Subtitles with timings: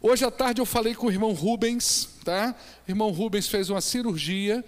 [0.00, 2.54] Hoje à tarde eu falei com o irmão Rubens, tá?
[2.86, 4.64] O irmão Rubens fez uma cirurgia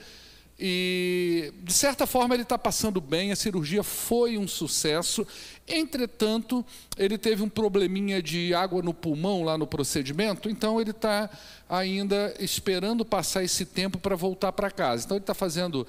[0.58, 5.24] e, de certa forma, ele está passando bem, a cirurgia foi um sucesso.
[5.68, 6.66] Entretanto,
[6.98, 11.30] ele teve um probleminha de água no pulmão lá no procedimento, então ele está
[11.68, 15.04] ainda esperando passar esse tempo para voltar para casa.
[15.04, 15.86] Então, ele está fazendo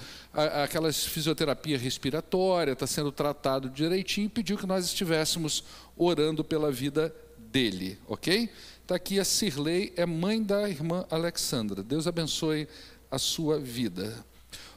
[0.64, 5.64] aquelas fisioterapia respiratória, está sendo tratado direitinho e pediu que nós estivéssemos
[5.98, 7.14] orando pela vida
[7.52, 8.50] dele, ok?
[8.92, 11.82] Está aqui a Cirlei, é mãe da irmã Alexandra.
[11.82, 12.68] Deus abençoe
[13.10, 14.25] a sua vida.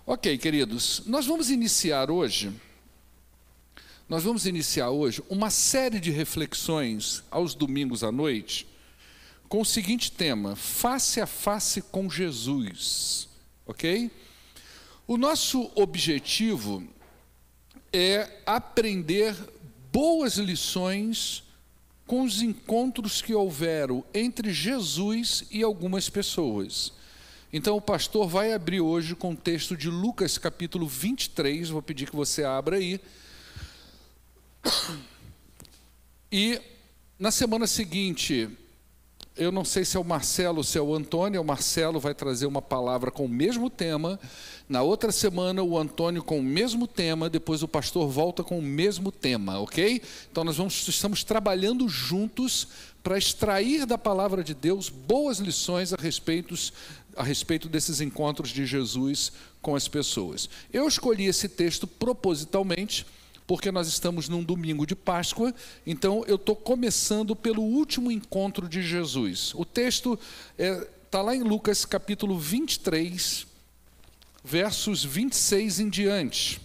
[0.06, 2.52] Ok, queridos, nós vamos iniciar hoje,
[4.08, 8.68] nós vamos iniciar hoje uma série de reflexões aos domingos à noite
[9.48, 13.28] com o seguinte tema: face a face com Jesus,
[13.66, 14.08] ok?
[15.08, 16.84] O nosso objetivo
[17.92, 19.34] é aprender
[19.90, 21.43] boas lições
[22.06, 26.92] com os encontros que houveram entre Jesus e algumas pessoas.
[27.52, 32.10] Então o pastor vai abrir hoje com o texto de Lucas capítulo 23, vou pedir
[32.10, 33.00] que você abra aí.
[36.32, 36.60] E
[37.18, 38.50] na semana seguinte,
[39.36, 42.14] eu não sei se é o Marcelo ou se é o Antônio, o Marcelo vai
[42.14, 44.18] trazer uma palavra com o mesmo tema.
[44.68, 48.62] Na outra semana, o Antônio com o mesmo tema, depois o pastor volta com o
[48.62, 50.00] mesmo tema, ok?
[50.30, 52.68] Então nós vamos, estamos trabalhando juntos
[53.02, 56.54] para extrair da palavra de Deus boas lições a respeito,
[57.16, 60.48] a respeito desses encontros de Jesus com as pessoas.
[60.72, 63.04] Eu escolhi esse texto propositalmente,
[63.46, 65.54] porque nós estamos num domingo de Páscoa,
[65.86, 69.52] então eu estou começando pelo último encontro de Jesus.
[69.54, 70.18] O texto
[70.58, 73.46] está é, tá lá em Lucas capítulo 23,
[74.42, 76.60] versos 26 em diante.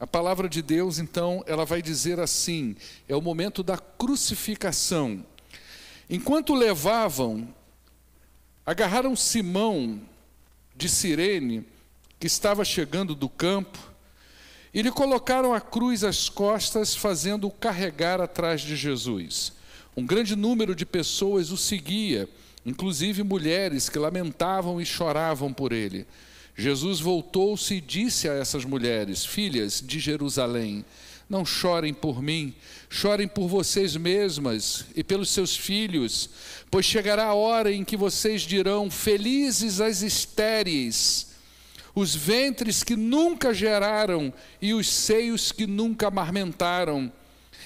[0.00, 2.76] A palavra de Deus, então, ela vai dizer assim:
[3.08, 5.24] é o momento da crucificação.
[6.08, 7.52] Enquanto levavam,
[8.64, 10.00] agarraram Simão
[10.74, 11.66] de Cirene,
[12.20, 13.87] que estava chegando do campo,
[14.72, 19.52] e lhe colocaram a cruz às costas, fazendo-o carregar atrás de Jesus.
[19.96, 22.28] Um grande número de pessoas o seguia,
[22.64, 26.06] inclusive mulheres que lamentavam e choravam por ele.
[26.56, 30.84] Jesus voltou-se e disse a essas mulheres: Filhas de Jerusalém,
[31.28, 32.54] não chorem por mim,
[32.90, 36.30] chorem por vocês mesmas e pelos seus filhos,
[36.70, 41.27] pois chegará a hora em que vocês dirão: Felizes as estéreis,
[41.98, 47.12] os ventres que nunca geraram e os seios que nunca amamentaram.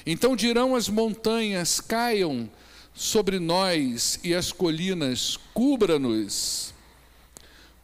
[0.07, 2.49] Então dirão as montanhas: Caiam
[2.95, 6.73] sobre nós e as colinas, cubra-nos.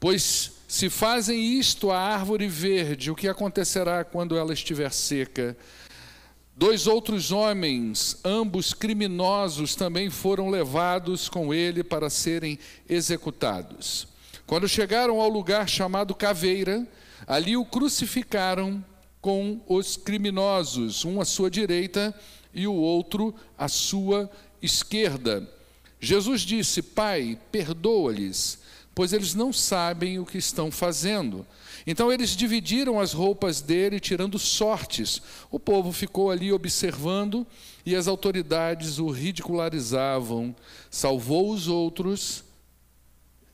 [0.01, 5.57] Pois se fazem isto à árvore verde, o que acontecerá quando ela estiver seca?
[6.55, 14.09] Dois outros homens, ambos criminosos, também foram levados com ele para serem executados.
[14.49, 16.85] Quando chegaram ao lugar chamado Caveira,
[17.27, 18.85] ali o crucificaram
[19.21, 22.13] com os criminosos, um à sua direita
[22.53, 24.29] e o outro à sua
[24.61, 25.49] esquerda.
[26.01, 28.59] Jesus disse: Pai, perdoa-lhes
[28.99, 31.47] pois eles não sabem o que estão fazendo.
[31.87, 35.23] Então eles dividiram as roupas dele, tirando sortes.
[35.53, 37.47] O povo ficou ali observando
[37.87, 40.53] e as autoridades o ridicularizavam.
[40.91, 42.43] Salvou os outros,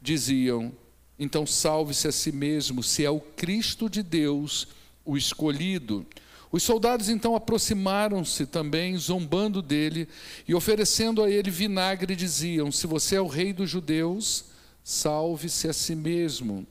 [0.01, 0.73] diziam:
[1.19, 4.69] então salve-se a si mesmo, se é o Cristo de Deus,
[5.05, 6.07] o escolhido.
[6.51, 10.09] Os soldados então aproximaram-se também, zombando dele
[10.47, 14.45] e oferecendo a ele vinagre, diziam: Se você é o rei dos judeus,
[14.83, 16.67] salve-se a si mesmo.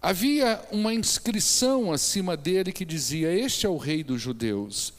[0.00, 4.94] Havia uma inscrição acima dele que dizia: Este é o rei dos judeus.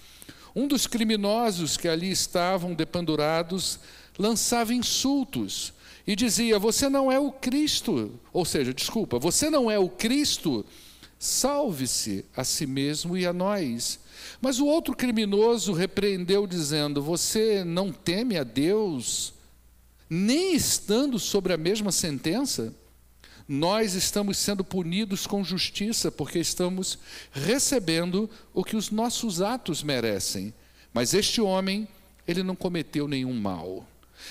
[0.56, 3.80] Um dos criminosos que ali estavam dependurados
[4.18, 5.74] lançava insultos
[6.06, 8.12] e dizia: Você não é o Cristo.
[8.32, 10.66] Ou seja, desculpa, você não é o Cristo.
[11.18, 14.00] Salve-se a si mesmo e a nós.
[14.42, 19.34] Mas o outro criminoso repreendeu, dizendo: Você não teme a Deus?
[20.14, 22.72] nem estando sobre a mesma sentença,
[23.48, 27.00] nós estamos sendo punidos com justiça, porque estamos
[27.32, 30.54] recebendo o que os nossos atos merecem.
[30.94, 31.88] Mas este homem,
[32.28, 33.88] ele não cometeu nenhum mal.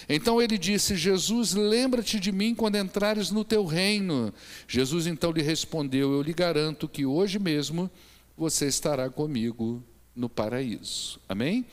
[0.09, 4.33] Então ele disse: Jesus, lembra-te de mim quando entrares no teu reino.
[4.67, 7.91] Jesus então lhe respondeu: Eu lhe garanto que hoje mesmo
[8.37, 9.83] você estará comigo
[10.15, 11.21] no paraíso.
[11.29, 11.65] Amém?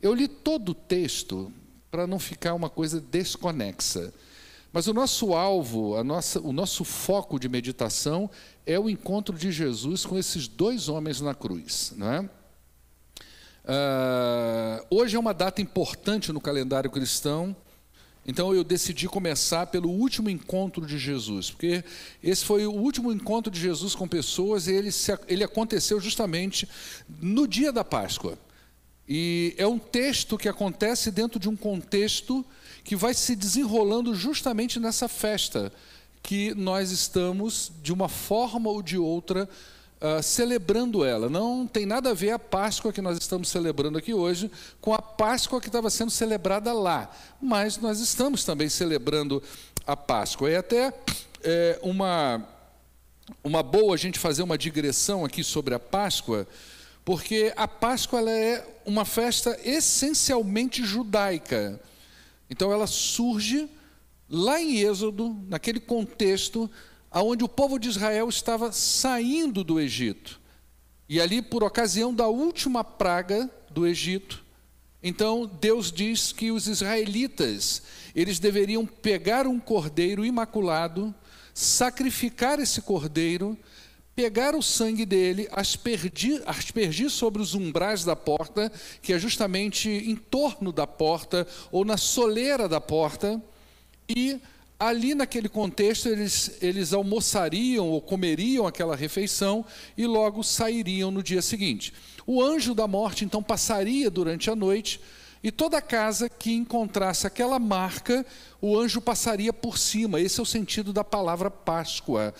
[0.00, 1.52] Eu li todo o texto,
[1.90, 4.12] para não ficar uma coisa desconexa.
[4.72, 8.30] Mas o nosso alvo, a nossa, o nosso foco de meditação
[8.66, 11.94] é o encontro de Jesus com esses dois homens na cruz.
[11.96, 12.20] Não é?
[13.64, 17.56] Uh, hoje é uma data importante no calendário cristão.
[18.26, 21.84] Então eu decidi começar pelo último encontro de Jesus, porque
[22.22, 26.68] esse foi o último encontro de Jesus com pessoas e ele, se, ele aconteceu justamente
[27.20, 28.36] no dia da Páscoa.
[29.08, 32.44] E é um texto que acontece dentro de um contexto
[32.82, 35.72] que vai se desenrolando justamente nessa festa
[36.20, 39.48] que nós estamos, de uma forma ou de outra,
[40.00, 41.28] uh, celebrando ela.
[41.28, 44.50] Não tem nada a ver a Páscoa que nós estamos celebrando aqui hoje
[44.80, 47.10] com a Páscoa que estava sendo celebrada lá.
[47.40, 49.42] Mas nós estamos também celebrando
[49.86, 50.50] a Páscoa.
[50.50, 50.92] É até
[51.42, 52.46] é, uma,
[53.42, 56.46] uma boa a gente fazer uma digressão aqui sobre a Páscoa,
[57.04, 61.80] porque a Páscoa ela é uma festa essencialmente judaica.
[62.50, 63.68] Então ela surge
[64.28, 66.70] lá em Êxodo, naquele contexto
[67.16, 70.38] aonde o povo de Israel estava saindo do Egito.
[71.08, 74.44] E ali, por ocasião da última praga do Egito,
[75.02, 77.82] então Deus diz que os israelitas,
[78.14, 81.14] eles deveriam pegar um cordeiro imaculado,
[81.54, 83.56] sacrificar esse cordeiro,
[84.14, 88.70] pegar o sangue dele, aspergir, aspergir sobre os umbrais da porta,
[89.00, 93.42] que é justamente em torno da porta ou na soleira da porta,
[94.06, 94.38] e
[94.78, 99.64] ali naquele contexto eles, eles almoçariam ou comeriam aquela refeição
[99.96, 101.92] e logo sairiam no dia seguinte.
[102.26, 105.00] O anjo da morte então passaria durante a noite
[105.42, 108.26] e toda casa que encontrasse aquela marca,
[108.60, 110.20] o anjo passaria por cima.
[110.20, 112.34] Esse é o sentido da palavra Páscoa.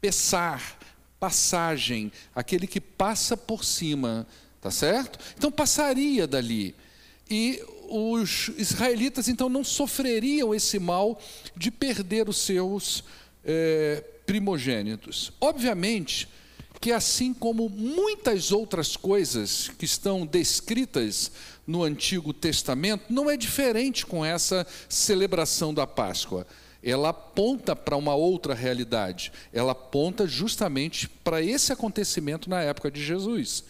[0.00, 0.78] Pessar,
[1.18, 4.26] passagem, aquele que passa por cima,
[4.60, 5.18] tá certo?
[5.36, 6.74] Então passaria dali.
[7.28, 11.20] E os israelitas então não sofreriam esse mal
[11.56, 13.04] de perder os seus
[13.44, 15.32] é, primogênitos.
[15.40, 16.28] Obviamente
[16.80, 21.30] que, assim como muitas outras coisas que estão descritas
[21.66, 26.46] no Antigo Testamento, não é diferente com essa celebração da Páscoa.
[26.82, 33.04] Ela aponta para uma outra realidade, ela aponta justamente para esse acontecimento na época de
[33.04, 33.62] Jesus.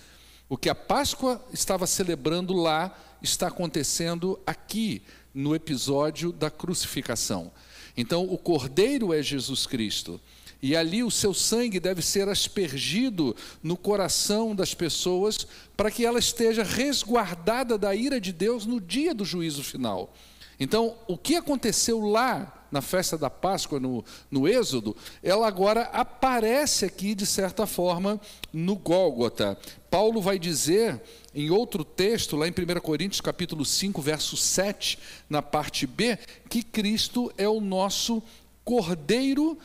[0.49, 5.03] O que a Páscoa estava celebrando lá está acontecendo aqui,
[5.35, 7.53] no episódio da crucificação.
[7.97, 10.21] Então, o cordeiro é Jesus Cristo.
[10.63, 15.47] E ali o seu sangue deve ser aspergido no coração das pessoas
[15.77, 20.15] para que ela esteja resguardada da ira de Deus no dia do juízo final.
[20.59, 26.85] Então, o que aconteceu lá na festa da Páscoa, no, no Êxodo, ela agora aparece
[26.85, 28.21] aqui, de certa forma,
[28.53, 29.59] no Gólgota.
[29.91, 31.01] Paulo vai dizer
[31.35, 36.19] em outro texto, lá em 1 Coríntios capítulo 5, verso 7, na parte B,
[36.49, 38.23] que Cristo é o nosso
[38.65, 39.59] Cordeiro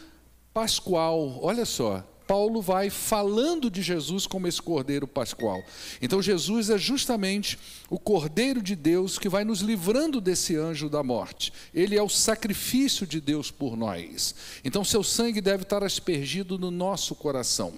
[0.53, 1.39] Pascual.
[1.41, 5.63] Olha só, Paulo vai falando de Jesus como esse Cordeiro Pascual.
[6.01, 7.57] Então, Jesus é justamente
[7.89, 11.54] o Cordeiro de Deus que vai nos livrando desse anjo da morte.
[11.74, 14.36] Ele é o sacrifício de Deus por nós.
[14.63, 17.74] Então, seu sangue deve estar aspergido no nosso coração.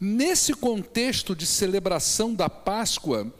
[0.00, 3.32] Nesse contexto de celebração da Páscoa,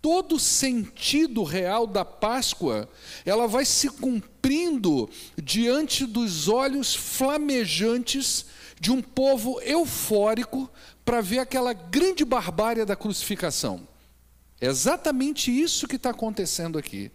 [0.00, 2.88] todo sentido real da Páscoa,
[3.24, 8.46] ela vai se cumprindo diante dos olhos flamejantes
[8.80, 10.70] de um povo eufórico
[11.04, 13.86] para ver aquela grande barbárie da crucificação.
[14.60, 17.10] É exatamente isso que está acontecendo aqui.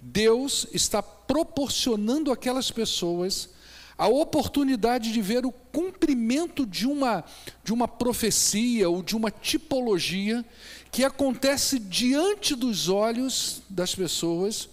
[0.00, 3.50] Deus está proporcionando àquelas pessoas
[3.96, 7.24] a oportunidade de ver o cumprimento de uma,
[7.62, 10.44] de uma profecia ou de uma tipologia
[10.90, 14.68] que acontece diante dos olhos das pessoas,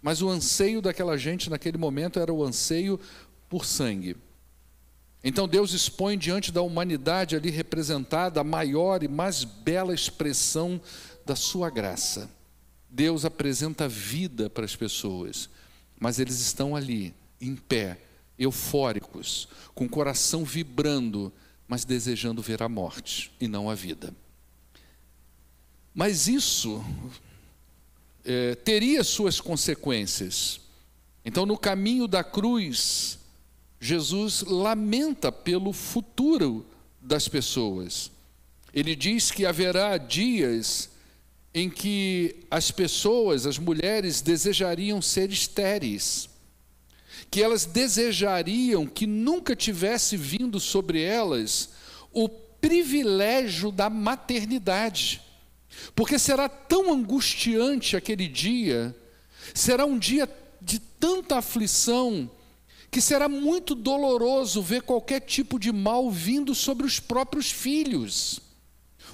[0.00, 2.98] mas o anseio daquela gente naquele momento era o anseio
[3.48, 4.16] por sangue.
[5.24, 10.80] Então Deus expõe diante da humanidade ali representada a maior e mais bela expressão
[11.24, 12.28] da sua graça.
[12.90, 15.48] Deus apresenta vida para as pessoas,
[15.98, 17.98] mas eles estão ali, em pé,
[18.38, 21.32] eufóricos, com o coração vibrando,
[21.66, 24.12] mas desejando ver a morte e não a vida.
[25.94, 26.84] Mas isso
[28.24, 30.60] é, teria suas consequências.
[31.24, 33.18] Então, no caminho da cruz,
[33.84, 36.64] Jesus lamenta pelo futuro
[37.00, 38.10] das pessoas.
[38.72, 40.88] Ele diz que haverá dias
[41.52, 46.30] em que as pessoas, as mulheres, desejariam ser estéreis
[47.32, 51.70] que elas desejariam que nunca tivesse vindo sobre elas
[52.12, 55.22] o privilégio da maternidade.
[55.96, 58.94] Porque será tão angustiante aquele dia,
[59.54, 60.28] será um dia
[60.60, 62.30] de tanta aflição,
[62.92, 68.38] que será muito doloroso ver qualquer tipo de mal vindo sobre os próprios filhos.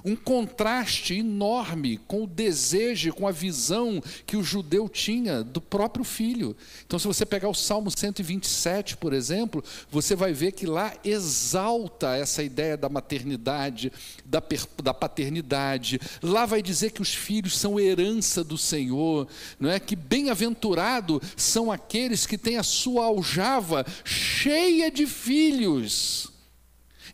[0.05, 6.05] Um contraste enorme com o desejo, com a visão que o judeu tinha do próprio
[6.05, 6.57] filho.
[6.87, 12.17] Então, se você pegar o Salmo 127, por exemplo, você vai ver que lá exalta
[12.17, 13.93] essa ideia da maternidade,
[14.25, 14.43] da,
[14.83, 16.01] da paternidade.
[16.23, 19.27] Lá vai dizer que os filhos são herança do Senhor,
[19.59, 19.79] não é?
[19.79, 26.38] Que bem-aventurado são aqueles que têm a sua aljava cheia de filhos.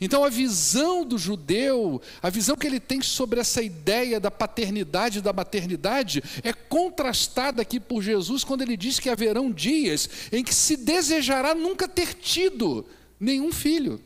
[0.01, 5.19] Então, a visão do judeu, a visão que ele tem sobre essa ideia da paternidade
[5.19, 10.43] e da maternidade, é contrastada aqui por Jesus quando ele diz que haverão dias em
[10.43, 12.85] que se desejará nunca ter tido
[13.19, 14.01] nenhum filho.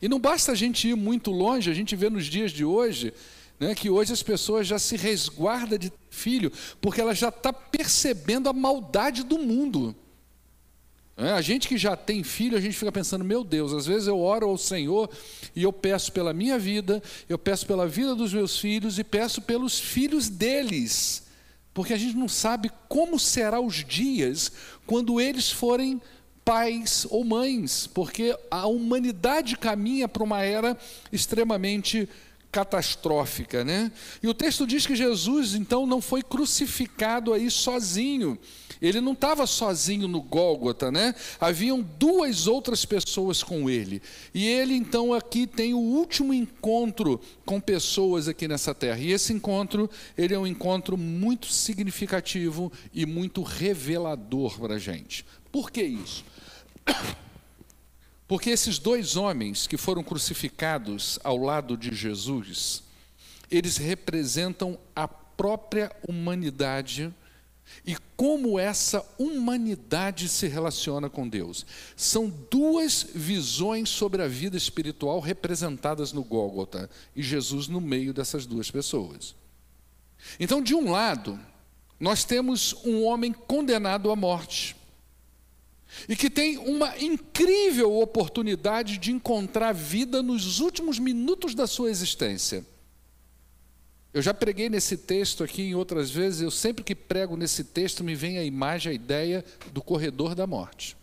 [0.00, 3.12] E não basta a gente ir muito longe, a gente vê nos dias de hoje,
[3.58, 8.48] né, que hoje as pessoas já se resguardam de filho, porque ela já está percebendo
[8.48, 9.96] a maldade do mundo.
[11.18, 14.06] É, a gente que já tem filho, a gente fica pensando, meu Deus, às vezes
[14.06, 15.08] eu oro ao Senhor
[15.54, 19.40] e eu peço pela minha vida, eu peço pela vida dos meus filhos e peço
[19.40, 21.26] pelos filhos deles,
[21.72, 24.52] porque a gente não sabe como será os dias
[24.84, 26.02] quando eles forem
[26.44, 30.76] pais ou mães, porque a humanidade caminha para uma era
[31.10, 32.06] extremamente
[32.56, 33.92] catastrófica, né?
[34.22, 38.38] E o texto diz que Jesus então não foi crucificado aí sozinho.
[38.80, 41.14] Ele não estava sozinho no Gólgota, né?
[41.38, 44.00] Haviam duas outras pessoas com ele.
[44.32, 49.00] E ele então aqui tem o último encontro com pessoas aqui nessa terra.
[49.00, 55.26] E esse encontro, ele é um encontro muito significativo e muito revelador para a gente.
[55.52, 56.24] Por que isso?
[58.28, 62.82] Porque esses dois homens que foram crucificados ao lado de Jesus,
[63.50, 67.14] eles representam a própria humanidade
[67.86, 71.64] e como essa humanidade se relaciona com Deus.
[71.96, 78.46] São duas visões sobre a vida espiritual representadas no Gólgota e Jesus no meio dessas
[78.46, 79.34] duas pessoas.
[80.40, 81.38] Então, de um lado,
[82.00, 84.76] nós temos um homem condenado à morte
[86.08, 92.64] e que tem uma incrível oportunidade de encontrar vida nos últimos minutos da sua existência.
[94.12, 98.02] Eu já preguei nesse texto aqui em outras vezes, eu sempre que prego nesse texto
[98.02, 100.96] me vem a imagem, a ideia do corredor da morte.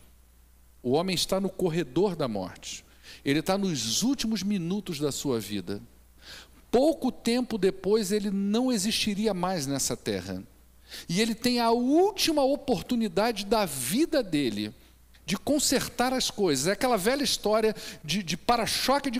[0.82, 2.84] O homem está no corredor da morte.
[3.24, 5.82] Ele está nos últimos minutos da sua vida.
[6.72, 10.44] Pouco tempo depois ele não existiria mais nessa terra.
[11.08, 14.74] E ele tem a última oportunidade da vida dele
[15.26, 16.68] de consertar as coisas.
[16.68, 19.20] É aquela velha história de, de para-choque de,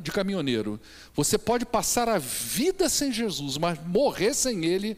[0.00, 0.80] de caminhoneiro.
[1.14, 4.96] Você pode passar a vida sem Jesus, mas morrer sem Ele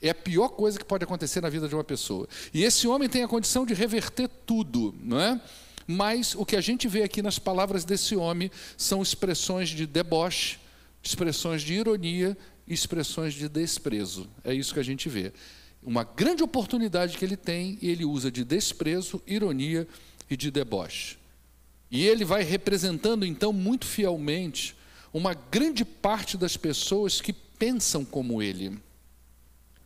[0.00, 2.28] é a pior coisa que pode acontecer na vida de uma pessoa.
[2.52, 5.40] E esse homem tem a condição de reverter tudo, não é?
[5.86, 10.58] Mas o que a gente vê aqui nas palavras desse homem são expressões de deboche,
[11.02, 12.36] expressões de ironia
[12.66, 14.28] expressões de desprezo.
[14.42, 15.32] É isso que a gente vê
[15.84, 19.86] uma grande oportunidade que ele tem e ele usa de desprezo, ironia
[20.30, 21.18] e de deboche.
[21.90, 24.74] E ele vai representando então muito fielmente
[25.12, 28.78] uma grande parte das pessoas que pensam como ele.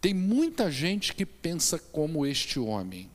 [0.01, 3.11] Tem muita gente que pensa como este homem.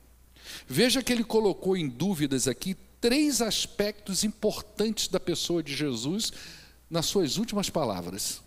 [0.68, 6.32] Veja que ele colocou em dúvidas aqui três aspectos importantes da pessoa de Jesus
[6.88, 8.43] nas suas últimas palavras.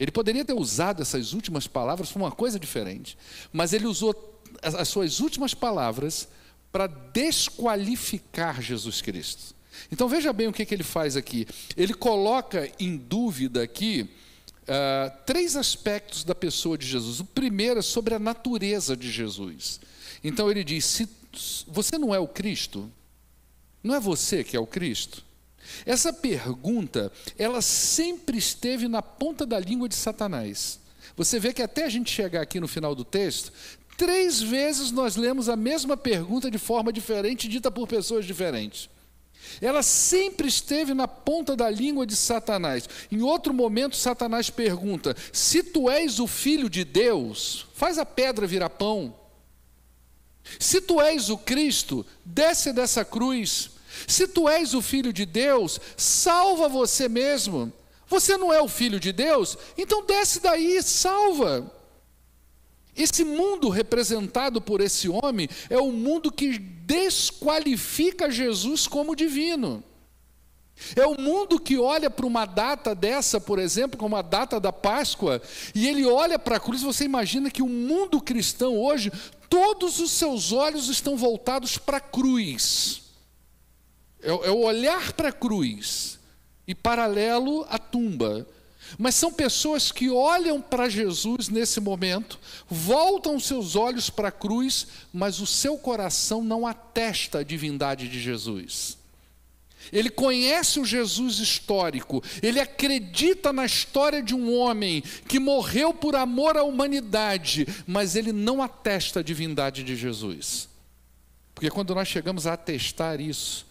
[0.00, 3.18] Ele poderia ter usado essas últimas palavras para uma coisa diferente,
[3.52, 6.26] mas ele usou as suas últimas palavras
[6.72, 9.54] para desqualificar Jesus Cristo.
[9.92, 11.46] Então veja bem o que, que ele faz aqui.
[11.76, 14.08] Ele coloca em dúvida aqui
[14.62, 17.20] uh, três aspectos da pessoa de Jesus.
[17.20, 19.80] O primeiro é sobre a natureza de Jesus.
[20.24, 21.08] Então ele diz: se
[21.66, 22.90] você não é o Cristo,
[23.82, 25.24] não é você que é o Cristo?
[25.84, 30.80] Essa pergunta, ela sempre esteve na ponta da língua de Satanás.
[31.16, 33.52] Você vê que até a gente chegar aqui no final do texto,
[33.96, 38.88] três vezes nós lemos a mesma pergunta de forma diferente, dita por pessoas diferentes.
[39.60, 42.88] Ela sempre esteve na ponta da língua de Satanás.
[43.10, 48.46] Em outro momento, Satanás pergunta: Se tu és o filho de Deus, faz a pedra
[48.46, 49.14] virar pão.
[50.58, 53.70] Se tu és o Cristo, desce dessa cruz.
[54.06, 57.72] Se tu és o filho de Deus, salva você mesmo.
[58.06, 59.56] Você não é o filho de Deus?
[59.78, 61.72] Então desce daí e salva.
[62.96, 69.82] Esse mundo representado por esse homem é o mundo que desqualifica Jesus como divino.
[70.96, 74.72] É o mundo que olha para uma data dessa, por exemplo, como a data da
[74.72, 75.40] Páscoa,
[75.74, 76.82] e ele olha para a cruz.
[76.82, 79.12] Você imagina que o mundo cristão hoje,
[79.48, 83.09] todos os seus olhos estão voltados para a cruz.
[84.22, 86.18] É, é o olhar para a cruz
[86.66, 88.46] e paralelo à tumba.
[88.98, 94.86] Mas são pessoas que olham para Jesus nesse momento, voltam seus olhos para a cruz,
[95.12, 98.98] mas o seu coração não atesta a divindade de Jesus.
[99.92, 106.14] Ele conhece o Jesus histórico, ele acredita na história de um homem que morreu por
[106.14, 110.68] amor à humanidade, mas ele não atesta a divindade de Jesus.
[111.54, 113.66] Porque quando nós chegamos a atestar isso,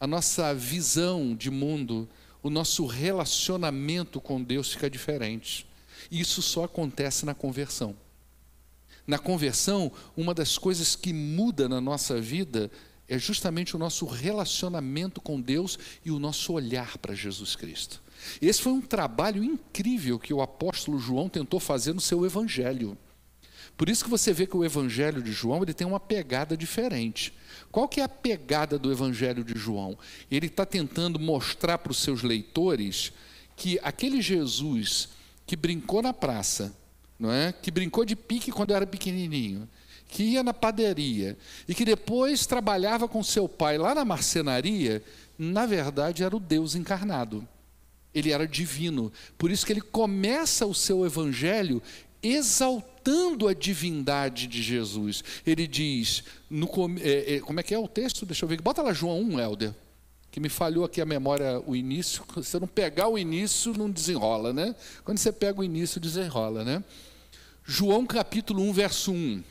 [0.00, 2.08] a nossa visão de mundo,
[2.42, 5.66] o nosso relacionamento com Deus fica diferente.
[6.10, 7.96] E isso só acontece na conversão.
[9.06, 12.70] Na conversão, uma das coisas que muda na nossa vida
[13.08, 18.02] é justamente o nosso relacionamento com Deus e o nosso olhar para Jesus Cristo.
[18.40, 22.98] Esse foi um trabalho incrível que o apóstolo João tentou fazer no seu evangelho.
[23.76, 27.32] Por isso que você vê que o evangelho de João ele tem uma pegada diferente.
[27.70, 29.98] Qual que é a pegada do evangelho de João?
[30.30, 33.12] Ele está tentando mostrar para os seus leitores
[33.56, 35.10] que aquele Jesus
[35.46, 36.74] que brincou na praça,
[37.18, 37.52] não é?
[37.52, 39.68] Que brincou de pique quando era pequenininho,
[40.08, 45.02] que ia na padaria e que depois trabalhava com seu pai lá na marcenaria,
[45.38, 47.46] na verdade era o Deus encarnado.
[48.14, 49.12] Ele era divino.
[49.36, 51.82] Por isso que ele começa o seu evangelho
[52.22, 55.22] exaltando a divindade de Jesus.
[55.46, 56.68] Ele diz, no,
[57.00, 58.26] é, é, como é que é o texto?
[58.26, 58.60] Deixa eu ver.
[58.60, 59.74] Bota lá João 1, Helder.
[60.30, 62.24] Que me falhou aqui a memória, o início.
[62.36, 64.74] Se você não pegar o início, não desenrola, né?
[65.04, 66.84] Quando você pega o início, desenrola, né?
[67.64, 69.42] João capítulo 1, verso 1.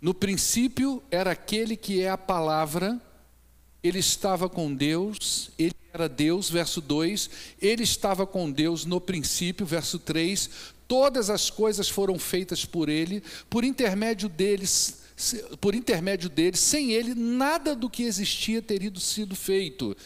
[0.00, 3.00] No princípio era aquele que é a palavra,
[3.82, 9.64] ele estava com Deus, ele era Deus, verso 2, ele estava com Deus no princípio,
[9.64, 10.50] verso 3,
[10.92, 14.98] todas as coisas foram feitas por ele, por intermédio deles,
[15.58, 19.96] por intermédio dele, sem ele nada do que existia teria sido feito.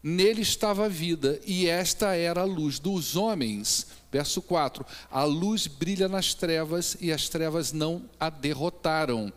[0.00, 3.88] Nele estava a vida, e esta era a luz dos homens.
[4.12, 9.32] Verso 4: A luz brilha nas trevas, e as trevas não a derrotaram.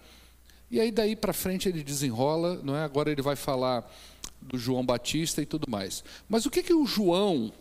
[0.69, 2.83] E aí, daí para frente, ele desenrola, não é?
[2.83, 3.91] agora ele vai falar
[4.39, 6.03] do João Batista e tudo mais.
[6.29, 7.51] Mas o que, que o João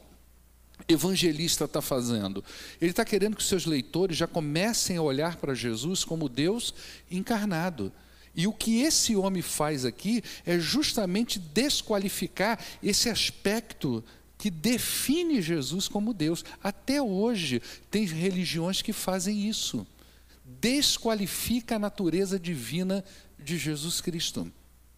[0.88, 2.44] evangelista está fazendo?
[2.80, 6.74] Ele está querendo que seus leitores já comecem a olhar para Jesus como Deus
[7.10, 7.92] encarnado.
[8.34, 14.04] E o que esse homem faz aqui é justamente desqualificar esse aspecto
[14.38, 16.44] que define Jesus como Deus.
[16.62, 19.86] Até hoje, tem religiões que fazem isso.
[20.44, 23.04] Desqualifica a natureza divina
[23.38, 24.50] de Jesus Cristo.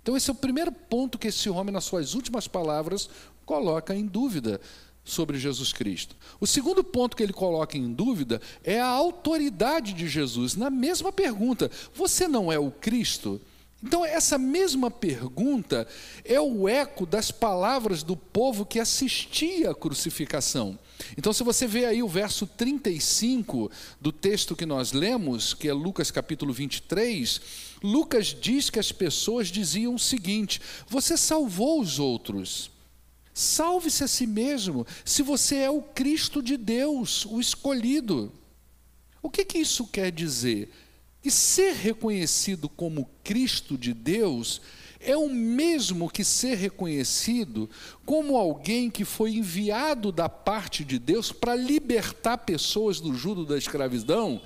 [0.03, 3.09] Então, esse é o primeiro ponto que esse homem, nas suas últimas palavras,
[3.45, 4.61] coloca em dúvida
[5.05, 6.17] sobre Jesus Cristo.
[6.41, 10.55] O segundo ponto que ele coloca em dúvida é a autoridade de Jesus.
[10.55, 13.41] Na mesma pergunta, você não é o Cristo?
[13.83, 15.89] Então, essa mesma pergunta
[16.25, 20.79] é o eco das palavras do povo que assistia à crucificação.
[21.19, 23.69] Então, se você vê aí o verso 35
[24.01, 27.41] do texto que nós lemos, que é Lucas capítulo 23,
[27.83, 32.71] Lucas diz que as pessoas diziam o seguinte: Você salvou os outros.
[33.35, 38.33] Salve-se a si mesmo, se você é o Cristo de Deus, o escolhido.
[39.23, 40.71] O que, que isso quer dizer?
[41.23, 44.61] Que ser reconhecido como Cristo de Deus
[45.01, 47.69] é o mesmo que ser reconhecido
[48.07, 53.59] como alguém que foi enviado da parte de Deus para libertar pessoas do judo da
[53.59, 54.41] escravidão.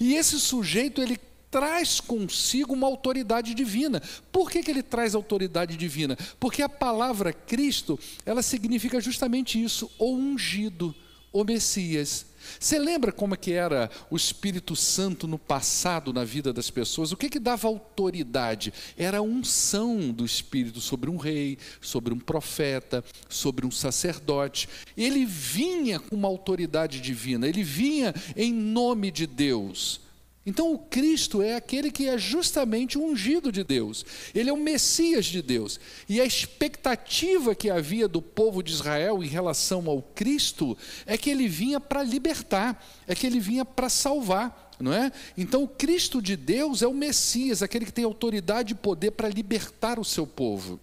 [0.00, 1.18] E esse sujeito ele
[1.50, 4.02] traz consigo uma autoridade divina.
[4.30, 6.16] Por que, que ele traz autoridade divina?
[6.38, 10.94] Porque a palavra Cristo, ela significa justamente isso, o ungido,
[11.32, 12.26] o Messias.
[12.58, 17.12] Você lembra como é que era o Espírito Santo no passado na vida das pessoas?
[17.12, 18.72] O que que dava autoridade?
[18.96, 24.68] Era a unção do Espírito sobre um rei, sobre um profeta, sobre um sacerdote.
[24.96, 30.00] Ele vinha com uma autoridade divina, ele vinha em nome de Deus.
[30.44, 34.56] Então, o Cristo é aquele que é justamente o ungido de Deus, ele é o
[34.56, 35.78] Messias de Deus.
[36.08, 41.28] E a expectativa que havia do povo de Israel em relação ao Cristo é que
[41.28, 44.68] ele vinha para libertar, é que ele vinha para salvar.
[44.80, 45.12] Não é?
[45.36, 49.28] Então, o Cristo de Deus é o Messias, aquele que tem autoridade e poder para
[49.28, 50.80] libertar o seu povo.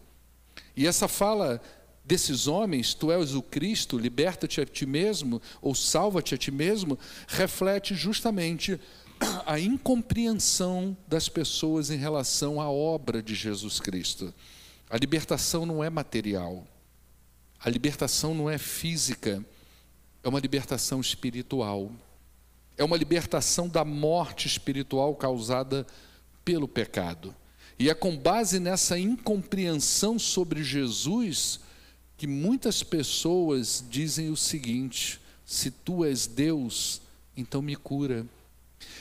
[0.76, 1.60] E essa fala
[2.06, 6.98] desses homens, tu és o Cristo, liberta-te a ti mesmo, ou salva-te a ti mesmo,
[7.28, 8.80] reflete justamente
[9.46, 14.34] a incompreensão das pessoas em relação à obra de Jesus Cristo.
[14.90, 16.66] A libertação não é material,
[17.60, 19.44] a libertação não é física,
[20.24, 21.92] é uma libertação espiritual.
[22.78, 25.86] É uma libertação da morte espiritual causada
[26.46, 27.34] pelo pecado.
[27.80, 31.60] E é com base nessa incompreensão sobre Jesus
[32.16, 37.02] que muitas pessoas dizem o seguinte: Se tu és Deus,
[37.36, 38.26] então me cura.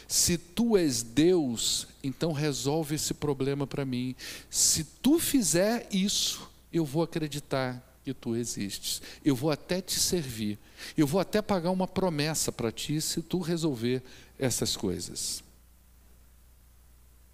[0.08, 4.14] Se tu és Deus, então resolve esse problema para mim.
[4.48, 9.02] Se tu fizer isso, eu vou acreditar que tu existes.
[9.24, 10.58] Eu vou até te servir.
[10.96, 14.02] Eu vou até pagar uma promessa para ti se tu resolver
[14.38, 15.42] essas coisas.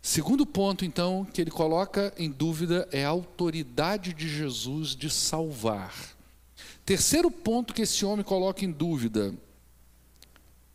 [0.00, 5.94] Segundo ponto, então, que ele coloca em dúvida é a autoridade de Jesus de salvar.
[6.84, 9.32] Terceiro ponto que esse homem coloca em dúvida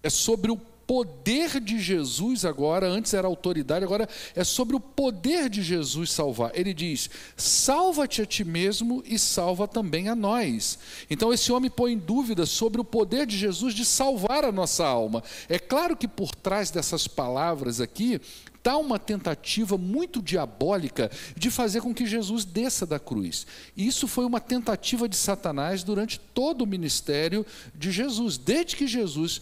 [0.01, 5.49] é sobre o poder de Jesus agora, antes era autoridade, agora é sobre o poder
[5.49, 6.51] de Jesus salvar.
[6.55, 10.79] Ele diz: salva-te a ti mesmo e salva também a nós.
[11.09, 14.87] Então esse homem põe em dúvida sobre o poder de Jesus de salvar a nossa
[14.87, 15.21] alma.
[15.49, 18.21] É claro que por trás dessas palavras aqui
[18.55, 23.45] está uma tentativa muito diabólica de fazer com que Jesus desça da cruz.
[23.75, 29.41] Isso foi uma tentativa de Satanás durante todo o ministério de Jesus, desde que Jesus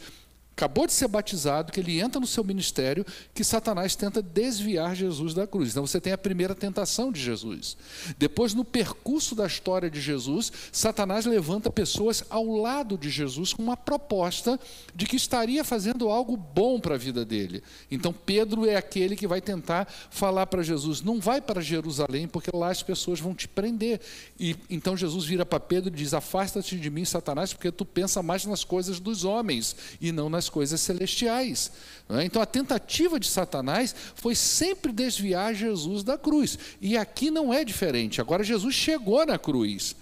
[0.56, 5.34] acabou de ser batizado, que ele entra no seu ministério, que Satanás tenta desviar Jesus
[5.34, 5.72] da cruz.
[5.72, 7.76] Então você tem a primeira tentação de Jesus.
[8.18, 13.62] Depois, no percurso da história de Jesus, Satanás levanta pessoas ao lado de Jesus com
[13.62, 14.58] uma proposta
[14.96, 17.62] de que estaria fazendo algo bom para a vida dele.
[17.92, 22.56] Então Pedro é aquele que vai tentar falar para Jesus: não vai para Jerusalém, porque
[22.56, 24.00] lá as pessoas vão te prender.
[24.40, 28.24] E então Jesus vira para Pedro e diz: afasta-te de mim, Satanás, porque tu pensa
[28.24, 31.72] mais nas coisas dos homens e não nas coisas celestiais.
[32.10, 32.24] É?
[32.24, 36.58] Então a tentativa de Satanás foi sempre desviar Jesus da cruz.
[36.80, 38.22] E aqui não é diferente.
[38.22, 39.96] Agora Jesus chegou na cruz,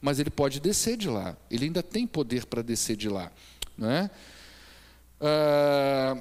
[0.00, 1.36] mas ele pode descer de lá.
[1.50, 3.32] Ele ainda tem poder para descer de lá.
[3.82, 4.10] É?
[5.20, 6.16] Ah,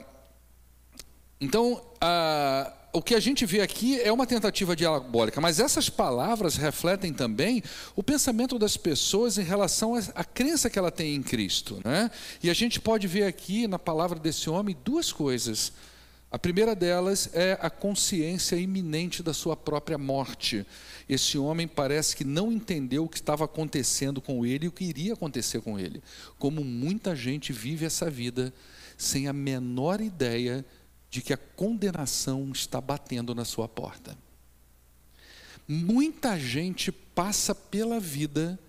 [1.39, 6.55] então, ah, o que a gente vê aqui é uma tentativa diabólica, mas essas palavras
[6.55, 7.61] refletem também
[7.95, 11.79] o pensamento das pessoas em relação à crença que ela tem em Cristo.
[11.85, 12.09] Né?
[12.41, 15.71] E a gente pode ver aqui na palavra desse homem duas coisas.
[16.31, 20.65] A primeira delas é a consciência iminente da sua própria morte.
[21.07, 24.85] Esse homem parece que não entendeu o que estava acontecendo com ele e o que
[24.85, 26.03] iria acontecer com ele.
[26.37, 28.53] Como muita gente vive essa vida
[28.95, 30.78] sem a menor ideia de
[31.09, 34.17] que a condenação está batendo na sua porta.
[35.67, 38.59] Muita gente passa pela vida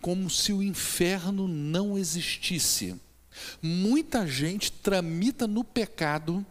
[0.00, 3.00] como se o inferno não existisse.
[3.62, 6.44] Muita gente tramita no pecado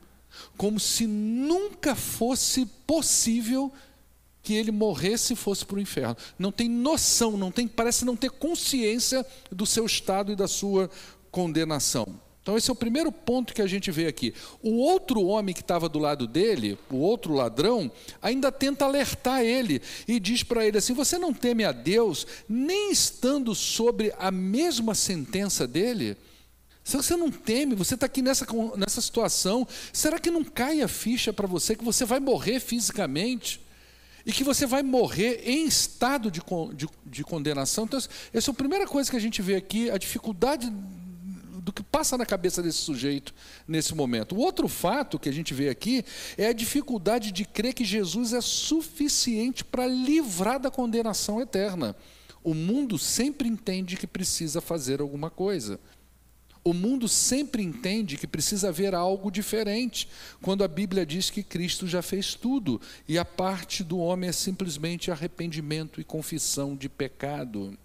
[0.57, 3.71] como se nunca fosse possível
[4.41, 6.17] que ele morresse e fosse para o inferno.
[6.39, 10.89] Não tem noção, não tem, parece não ter consciência do seu estado e da sua
[11.29, 12.19] condenação.
[12.41, 14.33] Então, esse é o primeiro ponto que a gente vê aqui.
[14.63, 19.79] O outro homem que estava do lado dele, o outro ladrão, ainda tenta alertar ele
[20.07, 24.95] e diz para ele assim: Você não teme a Deus, nem estando sobre a mesma
[24.95, 26.17] sentença dele?
[26.83, 30.87] Se você não teme, você está aqui nessa, nessa situação, será que não cai a
[30.87, 33.61] ficha para você que você vai morrer fisicamente?
[34.25, 36.41] E que você vai morrer em estado de,
[36.75, 37.85] de, de condenação?
[37.85, 37.99] Então,
[38.33, 40.71] essa é a primeira coisa que a gente vê aqui, a dificuldade
[41.61, 43.33] do que passa na cabeça desse sujeito
[43.67, 44.35] nesse momento.
[44.35, 46.03] O outro fato que a gente vê aqui
[46.37, 51.95] é a dificuldade de crer que Jesus é suficiente para livrar da condenação eterna.
[52.43, 55.79] O mundo sempre entende que precisa fazer alguma coisa.
[56.63, 60.07] O mundo sempre entende que precisa haver algo diferente,
[60.41, 64.33] quando a Bíblia diz que Cristo já fez tudo e a parte do homem é
[64.33, 67.77] simplesmente arrependimento e confissão de pecado.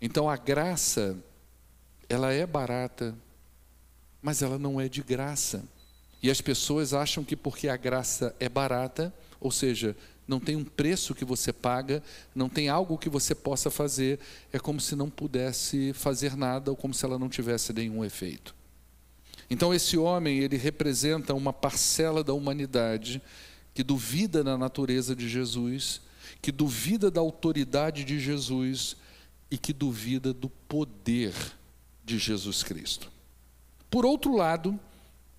[0.00, 1.16] Então a graça
[2.08, 3.14] ela é barata,
[4.22, 5.62] mas ela não é de graça.
[6.22, 10.64] E as pessoas acham que porque a graça é barata, ou seja, não tem um
[10.64, 12.02] preço que você paga,
[12.34, 14.18] não tem algo que você possa fazer,
[14.52, 18.54] é como se não pudesse fazer nada ou como se ela não tivesse nenhum efeito.
[19.50, 23.22] Então esse homem, ele representa uma parcela da humanidade
[23.72, 26.02] que duvida da natureza de Jesus,
[26.42, 28.96] que duvida da autoridade de Jesus
[29.50, 31.32] e que duvida do poder
[32.08, 33.10] de Jesus Cristo.
[33.90, 34.78] Por outro lado,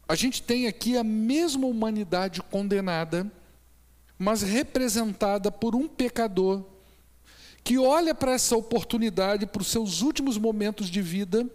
[0.07, 3.29] a gente tem aqui a mesma humanidade condenada,
[4.17, 6.63] mas representada por um pecador
[7.63, 11.47] que olha para essa oportunidade, para os seus últimos momentos de vida,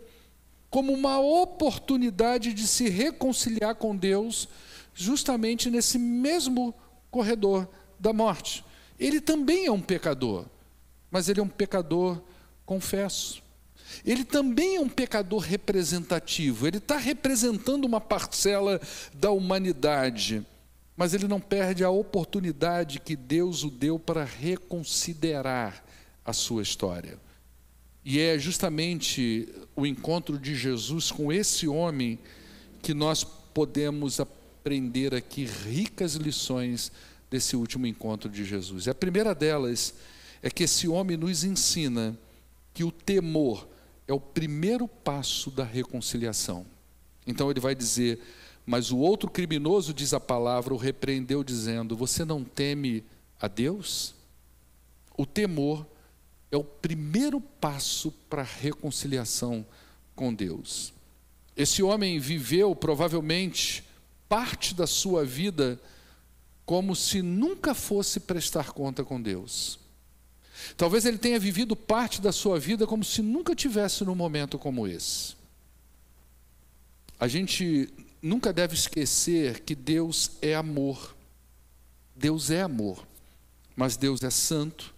[0.69, 4.49] como uma oportunidade de se reconciliar com Deus,
[4.95, 6.75] justamente nesse mesmo
[7.11, 8.65] corredor da morte.
[8.99, 10.47] Ele também é um pecador,
[11.11, 12.21] mas ele é um pecador,
[12.67, 13.44] confesso.
[14.05, 18.81] Ele também é um pecador representativo, ele está representando uma parcela
[19.13, 20.45] da humanidade,
[20.97, 25.85] mas ele não perde a oportunidade que Deus o deu para reconsiderar
[26.25, 27.19] a sua história.
[28.05, 32.19] E é justamente o encontro de Jesus com esse homem
[32.83, 36.93] que nós podemos aprender aqui ricas lições
[37.31, 38.87] desse último encontro de Jesus.
[38.87, 39.95] E a primeira delas
[40.43, 42.17] é que esse homem nos ensina
[42.75, 43.67] que o temor
[44.07, 46.67] é o primeiro passo da reconciliação.
[47.27, 48.21] Então ele vai dizer:
[48.67, 53.05] Mas o outro criminoso, diz a palavra, o repreendeu, dizendo: Você não teme
[53.41, 54.15] a Deus?
[55.17, 55.87] O temor
[56.51, 59.65] é o primeiro passo para a reconciliação
[60.15, 60.93] com Deus.
[61.57, 63.85] Esse homem viveu provavelmente
[64.29, 65.81] parte da sua vida
[66.67, 69.79] como se nunca fosse prestar conta com Deus.
[70.77, 74.87] Talvez ele tenha vivido parte da sua vida como se nunca tivesse num momento como
[74.87, 75.35] esse.
[77.19, 77.89] A gente
[78.21, 81.15] nunca deve esquecer que Deus é amor.
[82.15, 83.07] Deus é amor,
[83.75, 84.95] mas Deus é santo,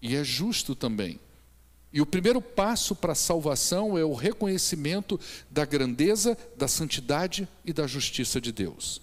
[0.00, 1.20] e é justo também.
[1.92, 5.18] E o primeiro passo para a salvação é o reconhecimento
[5.50, 9.00] da grandeza, da santidade e da justiça de Deus.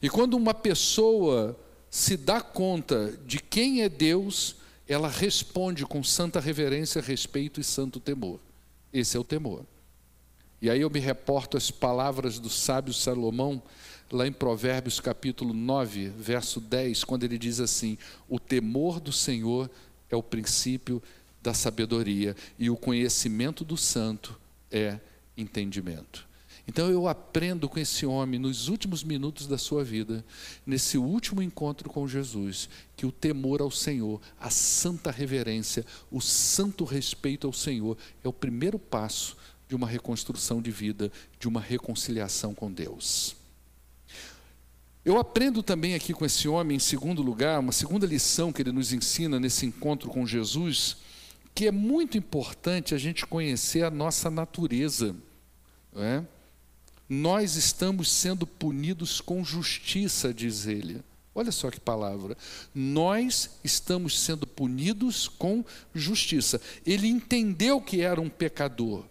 [0.00, 1.58] E quando uma pessoa
[1.90, 4.56] se dá conta de quem é Deus,
[4.92, 8.40] ela responde com santa reverência, respeito e santo temor.
[8.92, 9.64] Esse é o temor.
[10.60, 13.62] E aí eu me reporto às palavras do sábio Salomão,
[14.10, 19.70] lá em Provérbios capítulo 9, verso 10, quando ele diz assim: O temor do Senhor
[20.10, 21.02] é o princípio
[21.42, 24.38] da sabedoria e o conhecimento do santo
[24.70, 25.00] é
[25.36, 26.28] entendimento.
[26.66, 30.24] Então eu aprendo com esse homem nos últimos minutos da sua vida,
[30.64, 36.84] nesse último encontro com Jesus, que o temor ao Senhor, a santa reverência, o santo
[36.84, 39.36] respeito ao Senhor é o primeiro passo
[39.68, 43.34] de uma reconstrução de vida, de uma reconciliação com Deus.
[45.04, 48.70] Eu aprendo também aqui com esse homem, em segundo lugar, uma segunda lição que ele
[48.70, 50.98] nos ensina nesse encontro com Jesus,
[51.52, 55.16] que é muito importante a gente conhecer a nossa natureza.
[55.96, 56.22] É?
[57.14, 61.04] Nós estamos sendo punidos com justiça, diz ele.
[61.34, 62.38] Olha só que palavra.
[62.74, 65.62] Nós estamos sendo punidos com
[65.94, 66.58] justiça.
[66.86, 69.04] Ele entendeu que era um pecador.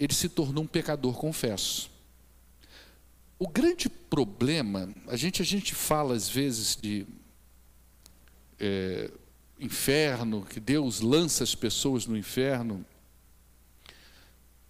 [0.00, 1.90] Ele se tornou um pecador, confesso.
[3.38, 7.06] O grande problema, a gente, a gente fala às vezes de
[8.58, 9.10] é,
[9.60, 12.82] inferno, que Deus lança as pessoas no inferno.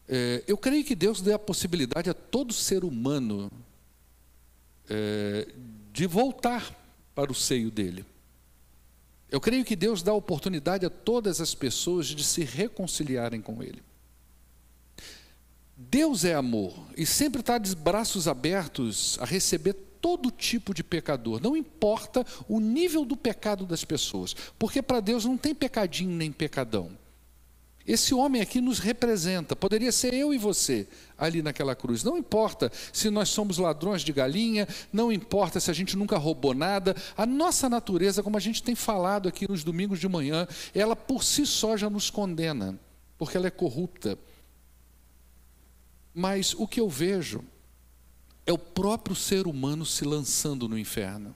[0.08, 3.50] É, eu creio que Deus dê a possibilidade a todo ser humano
[4.88, 5.46] é,
[5.92, 6.74] de voltar
[7.14, 8.04] para o seio dele.
[9.30, 13.62] Eu creio que Deus dá a oportunidade a todas as pessoas de se reconciliarem com
[13.62, 13.82] Ele.
[15.76, 21.40] Deus é amor e sempre está de braços abertos a receber todo tipo de pecador,
[21.40, 26.32] não importa o nível do pecado das pessoas, porque para Deus não tem pecadinho nem
[26.32, 26.96] pecadão.
[27.88, 32.04] Esse homem aqui nos representa, poderia ser eu e você ali naquela cruz.
[32.04, 36.52] Não importa se nós somos ladrões de galinha, não importa se a gente nunca roubou
[36.52, 40.94] nada, a nossa natureza, como a gente tem falado aqui nos domingos de manhã, ela
[40.94, 42.78] por si só já nos condena,
[43.16, 44.18] porque ela é corrupta.
[46.12, 47.42] Mas o que eu vejo
[48.44, 51.34] é o próprio ser humano se lançando no inferno.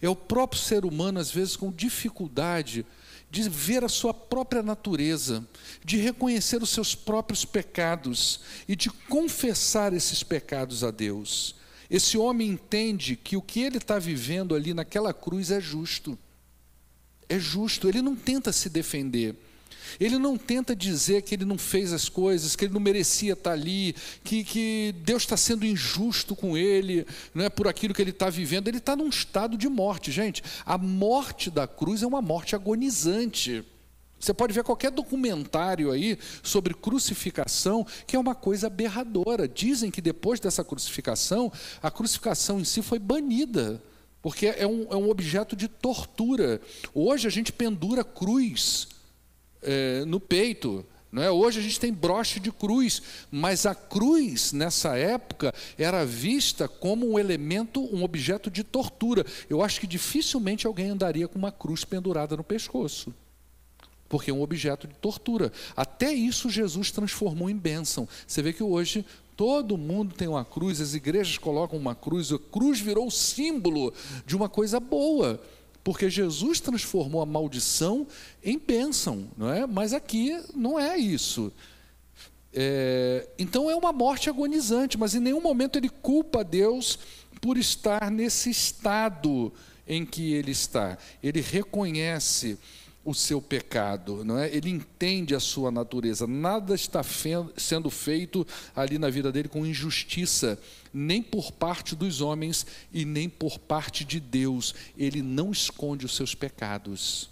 [0.00, 2.86] É o próprio ser humano, às vezes, com dificuldade
[3.30, 5.46] de ver a sua própria natureza,
[5.84, 11.54] de reconhecer os seus próprios pecados e de confessar esses pecados a Deus.
[11.90, 16.18] Esse homem entende que o que ele está vivendo ali naquela cruz é justo.
[17.28, 19.36] É justo, ele não tenta se defender.
[19.98, 23.52] Ele não tenta dizer que ele não fez as coisas, que ele não merecia estar
[23.52, 28.10] ali, que, que Deus está sendo injusto com ele, não é por aquilo que ele
[28.10, 28.68] está vivendo.
[28.68, 30.42] Ele está num estado de morte, gente.
[30.64, 33.64] A morte da cruz é uma morte agonizante.
[34.18, 39.46] Você pode ver qualquer documentário aí sobre crucificação, que é uma coisa aberradora.
[39.46, 43.80] Dizem que depois dessa crucificação, a crucificação em si foi banida,
[44.20, 46.60] porque é um, é um objeto de tortura.
[46.92, 48.88] Hoje a gente pendura cruz
[49.62, 50.84] é, no peito.
[51.10, 51.30] Não é?
[51.30, 57.10] Hoje a gente tem broche de cruz, mas a cruz nessa época era vista como
[57.10, 59.24] um elemento, um objeto de tortura.
[59.48, 63.14] Eu acho que dificilmente alguém andaria com uma cruz pendurada no pescoço,
[64.06, 65.50] porque é um objeto de tortura.
[65.74, 68.06] Até isso Jesus transformou em bênção.
[68.26, 69.02] Você vê que hoje
[69.34, 73.94] todo mundo tem uma cruz, as igrejas colocam uma cruz, a cruz virou o símbolo
[74.26, 75.40] de uma coisa boa
[75.88, 78.06] porque Jesus transformou a maldição
[78.44, 79.66] em bênção, não é?
[79.66, 81.50] Mas aqui não é isso.
[82.52, 86.98] É, então é uma morte agonizante, mas em nenhum momento ele culpa Deus
[87.40, 89.50] por estar nesse estado
[89.86, 90.98] em que ele está.
[91.22, 92.58] Ele reconhece
[93.02, 94.54] o seu pecado, não é?
[94.54, 96.26] Ele entende a sua natureza.
[96.26, 97.00] Nada está
[97.56, 98.46] sendo feito
[98.76, 100.58] ali na vida dele com injustiça,
[100.92, 104.74] nem por parte dos homens e nem por parte de Deus.
[104.96, 107.30] Ele não esconde os seus pecados.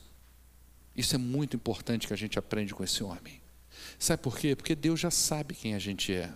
[0.97, 3.41] Isso é muito importante que a gente aprende com esse homem.
[3.99, 4.55] Sabe por quê?
[4.55, 6.33] Porque Deus já sabe quem a gente é.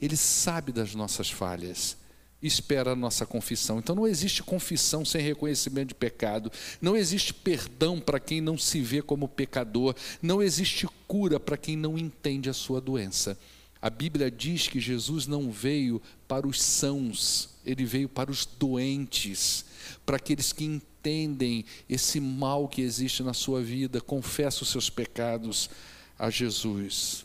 [0.00, 1.96] Ele sabe das nossas falhas
[2.42, 3.78] espera a nossa confissão.
[3.78, 8.80] Então não existe confissão sem reconhecimento de pecado, não existe perdão para quem não se
[8.80, 13.38] vê como pecador, não existe cura para quem não entende a sua doença.
[13.82, 19.64] A Bíblia diz que Jesus não veio para os sãos, ele veio para os doentes,
[20.04, 25.70] para aqueles que entendem esse mal que existe na sua vida, confessam os seus pecados
[26.18, 27.24] a Jesus.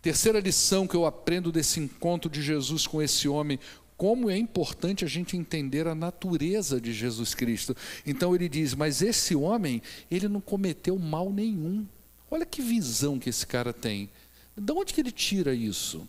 [0.00, 3.58] Terceira lição que eu aprendo desse encontro de Jesus com esse homem:
[4.00, 7.76] como é importante a gente entender a natureza de Jesus Cristo.
[8.06, 11.86] Então ele diz: Mas esse homem, ele não cometeu mal nenhum.
[12.30, 14.08] Olha que visão que esse cara tem.
[14.56, 16.06] De onde que ele tira isso?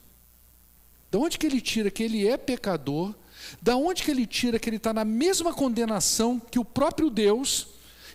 [1.09, 3.13] De onde que ele tira que ele é pecador?
[3.61, 7.67] Da onde que ele tira que ele está na mesma condenação que o próprio Deus?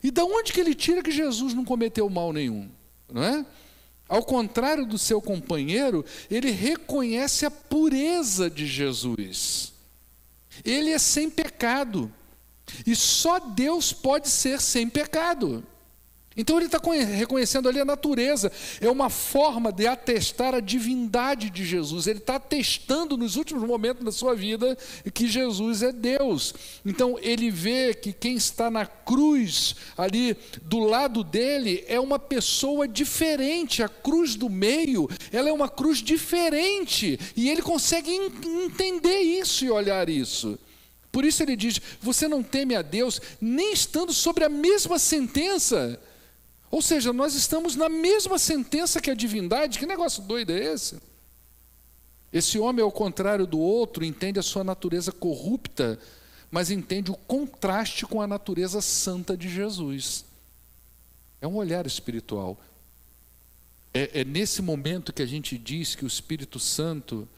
[0.02, 2.70] E da onde que ele tira que Jesus não cometeu mal nenhum?
[3.12, 3.46] Não é?
[4.08, 9.72] Ao contrário do seu companheiro, ele reconhece a pureza de Jesus.
[10.64, 12.12] Ele é sem pecado.
[12.86, 15.64] E só Deus pode ser sem pecado.
[16.36, 21.64] Então ele está reconhecendo ali a natureza, é uma forma de atestar a divindade de
[21.64, 22.06] Jesus.
[22.06, 24.76] Ele está atestando nos últimos momentos da sua vida
[25.14, 26.54] que Jesus é Deus.
[26.84, 32.86] Então ele vê que quem está na cruz, ali do lado dele, é uma pessoa
[32.86, 33.82] diferente.
[33.82, 37.18] A cruz do meio, ela é uma cruz diferente.
[37.34, 38.10] E ele consegue
[38.44, 40.58] entender isso e olhar isso.
[41.10, 45.98] Por isso ele diz: Você não teme a Deus, nem estando sobre a mesma sentença.
[46.70, 49.78] Ou seja, nós estamos na mesma sentença que a divindade.
[49.78, 51.00] Que negócio doido é esse?
[52.32, 55.98] Esse homem, ao contrário do outro, entende a sua natureza corrupta,
[56.50, 60.24] mas entende o contraste com a natureza santa de Jesus.
[61.40, 62.58] É um olhar espiritual.
[63.94, 67.28] É, é nesse momento que a gente diz que o Espírito Santo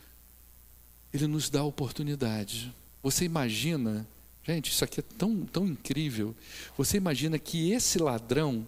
[1.12, 2.74] ele nos dá a oportunidade.
[3.02, 4.06] Você imagina,
[4.42, 6.34] gente, isso aqui é tão, tão incrível.
[6.76, 8.66] Você imagina que esse ladrão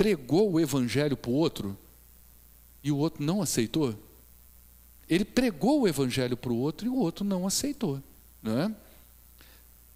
[0.00, 1.76] pregou o evangelho para o outro
[2.82, 3.94] e o outro não aceitou?
[5.06, 8.02] Ele pregou o evangelho para o outro e o outro não aceitou.
[8.42, 8.74] Não é?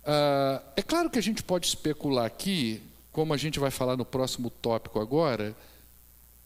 [0.05, 4.05] Ah, é claro que a gente pode especular aqui, como a gente vai falar no
[4.05, 5.57] próximo tópico agora,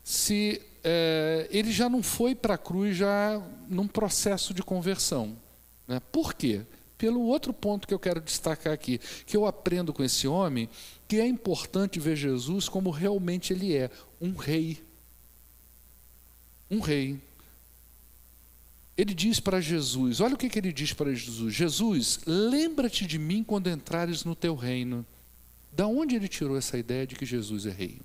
[0.05, 5.37] se é, ele já não foi para a cruz já num processo de conversão.
[5.89, 6.01] Né?
[6.13, 6.61] Por quê?
[6.97, 10.69] Pelo outro ponto que eu quero destacar aqui, que eu aprendo com esse homem,
[11.09, 13.91] que é importante ver Jesus como realmente ele é,
[14.21, 14.85] um rei.
[16.71, 17.19] Um rei.
[18.97, 23.19] Ele diz para Jesus: olha o que, que ele diz para Jesus: Jesus, lembra-te de
[23.19, 25.07] mim quando entrares no teu reino.
[25.73, 28.01] Da onde ele tirou essa ideia de que Jesus é rei?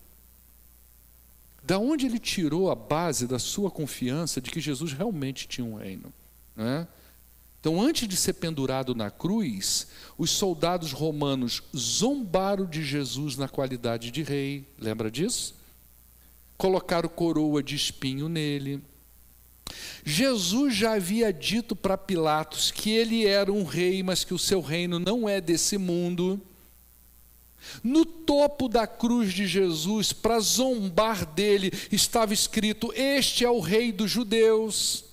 [1.64, 5.76] Da onde ele tirou a base da sua confiança de que Jesus realmente tinha um
[5.76, 6.14] reino?
[6.56, 6.88] Não é?
[7.64, 14.12] Então, antes de ser pendurado na cruz, os soldados romanos zombaram de Jesus na qualidade
[14.12, 15.56] de rei, lembra disso?
[16.58, 18.82] Colocaram coroa de espinho nele.
[20.04, 24.60] Jesus já havia dito para Pilatos que ele era um rei, mas que o seu
[24.60, 26.42] reino não é desse mundo.
[27.82, 33.94] No topo da cruz de Jesus, para zombar dele, estava escrito: Este é o rei
[33.94, 35.13] dos judeus.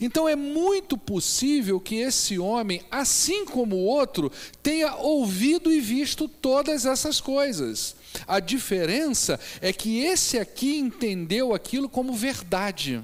[0.00, 4.30] Então é muito possível que esse homem, assim como o outro,
[4.62, 7.96] tenha ouvido e visto todas essas coisas.
[8.26, 13.02] A diferença é que esse aqui entendeu aquilo como verdade.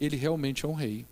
[0.00, 1.04] Ele realmente é um rei.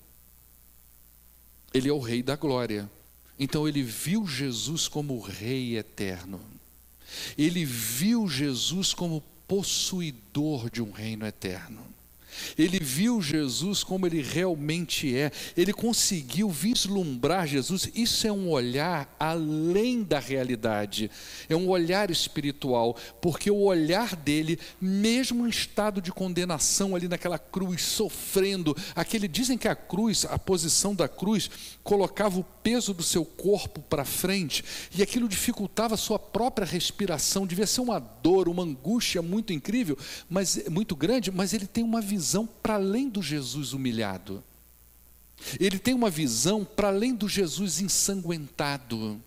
[1.72, 2.90] Ele é o rei da glória.
[3.38, 6.40] Então ele viu Jesus como rei eterno.
[7.36, 11.91] Ele viu Jesus como possuidor de um reino eterno.
[12.58, 17.90] Ele viu Jesus como ele realmente é, ele conseguiu vislumbrar Jesus.
[17.94, 21.10] Isso é um olhar além da realidade,
[21.48, 27.38] é um olhar espiritual, porque o olhar dele, mesmo em estado de condenação ali naquela
[27.38, 31.50] cruz, sofrendo, aquele dizem que a cruz, a posição da cruz,
[31.82, 34.64] colocava o peso do seu corpo para frente
[34.94, 39.96] e aquilo dificultava a sua própria respiração, devia ser uma dor, uma angústia muito incrível,
[40.28, 44.42] mas muito grande, mas ele tem uma visão para além do Jesus humilhado.
[45.58, 49.20] Ele tem uma visão para além do Jesus ensanguentado.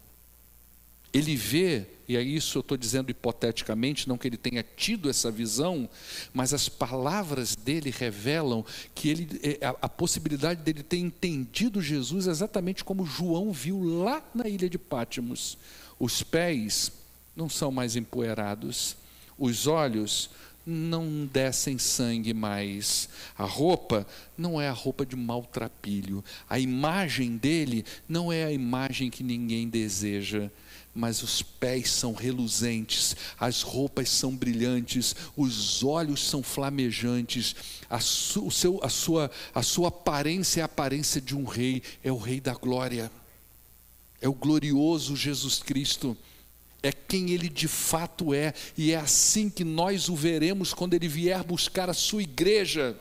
[1.14, 5.32] ele vê, e é isso eu estou dizendo hipoteticamente, não que ele tenha tido essa
[5.32, 5.90] visão,
[6.34, 12.28] mas as palavras dele revelam que ele, é, a, a possibilidade dele ter entendido Jesus
[12.28, 15.58] exatamente como João viu lá na ilha de Pátimos.
[15.98, 16.92] Os pés
[17.36, 18.98] não são mais empoeirados,
[19.38, 20.30] os olhos
[20.66, 23.08] não descem sangue mais.
[23.38, 24.08] A roupa
[24.38, 26.24] não é a roupa de maltrapilho.
[26.50, 30.50] A imagem dele não é a imagem que ninguém deseja.
[30.94, 37.54] Mas os pés são reluzentes, as roupas são brilhantes, os olhos são flamejantes,
[37.90, 42.10] a, su, seu, a, sua, a sua aparência é a aparência de um rei, é
[42.14, 43.12] o rei da glória,
[44.22, 46.18] é o glorioso Jesus Cristo
[46.86, 51.08] é quem ele de fato é, e é assim que nós o veremos quando ele
[51.08, 52.96] vier buscar a sua igreja.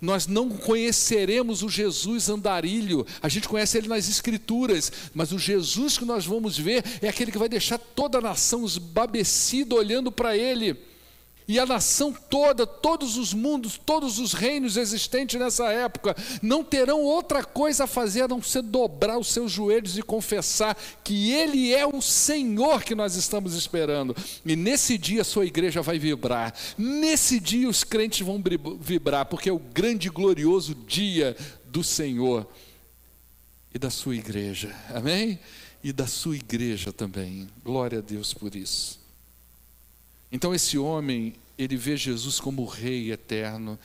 [0.00, 5.98] Nós não conheceremos o Jesus andarilho, a gente conhece ele nas Escrituras, mas o Jesus
[5.98, 10.36] que nós vamos ver é aquele que vai deixar toda a nação esbabecida olhando para
[10.36, 10.87] ele
[11.48, 17.00] e a nação toda, todos os mundos, todos os reinos existentes nessa época, não terão
[17.00, 21.72] outra coisa a fazer a não ser dobrar os seus joelhos e confessar que Ele
[21.72, 24.14] é o Senhor que nós estamos esperando.
[24.44, 28.42] E nesse dia a sua igreja vai vibrar, nesse dia os crentes vão
[28.78, 31.34] vibrar, porque é o grande e glorioso dia
[31.64, 32.46] do Senhor
[33.74, 35.38] e da sua igreja, amém?
[35.82, 38.97] E da sua igreja também, glória a Deus por isso.
[40.30, 43.78] Então esse homem, ele vê Jesus como o rei eterno.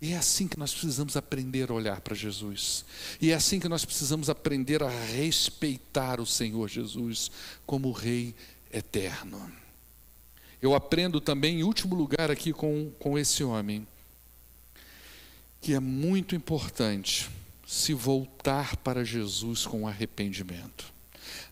[0.00, 2.84] E é assim que nós precisamos aprender a olhar para Jesus.
[3.20, 7.30] E é assim que nós precisamos aprender a respeitar o Senhor Jesus
[7.64, 8.34] como o rei
[8.72, 9.50] eterno.
[10.60, 13.86] Eu aprendo também, em último lugar, aqui com, com esse homem,
[15.60, 17.30] que é muito importante
[17.66, 20.93] se voltar para Jesus com arrependimento.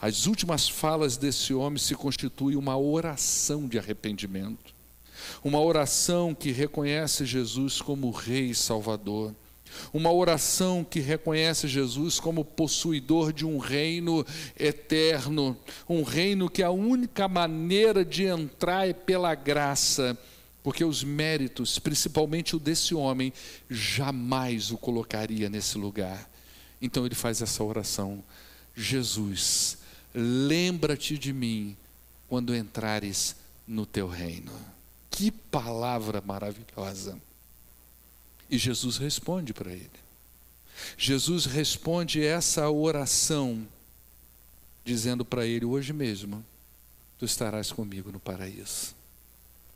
[0.01, 4.75] As últimas falas desse homem se constituem uma oração de arrependimento,
[5.43, 9.35] uma oração que reconhece Jesus como Rei e Salvador,
[9.93, 14.25] uma oração que reconhece Jesus como possuidor de um reino
[14.59, 15.57] eterno,
[15.89, 20.17] um reino que a única maneira de entrar é pela graça,
[20.63, 23.33] porque os méritos, principalmente o desse homem,
[23.69, 26.31] jamais o colocaria nesse lugar.
[26.81, 28.23] Então ele faz essa oração:
[28.75, 29.79] Jesus,
[30.15, 31.77] lembra-te de mim
[32.29, 34.53] quando entrares no teu reino.
[35.11, 37.19] Que palavra maravilhosa.
[38.49, 39.91] E Jesus responde para ele.
[40.97, 43.67] Jesus responde essa oração,
[44.85, 46.45] dizendo para ele: Hoje mesmo,
[47.19, 48.95] tu estarás comigo no paraíso.